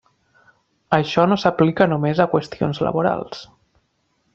Això 0.99 1.27
no 1.29 1.39
s'aplica 1.43 1.89
només 1.95 2.25
a 2.25 2.29
qüestions 2.35 2.85
laborals. 2.89 3.49